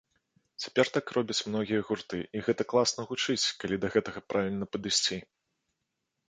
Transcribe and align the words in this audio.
Цяпер 0.61 0.87
так 0.95 1.11
робяць 1.17 1.45
многія 1.49 1.81
гурты, 1.89 2.21
і 2.39 2.41
гэта 2.47 2.65
класна 2.71 3.01
гучыць, 3.11 3.45
калі 3.65 3.75
да 3.85 3.93
гэтага 3.97 4.19
правільна 4.35 4.65
падысці. 4.75 5.21